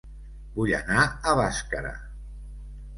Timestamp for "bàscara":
1.43-1.95